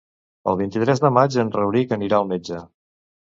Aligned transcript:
El 0.51 0.55
vint-i-tres 0.61 1.01
de 1.03 1.11
maig 1.17 1.37
en 1.43 1.53
Rauric 1.57 1.93
anirà 1.99 2.21
al 2.23 2.27
metge. 2.35 2.65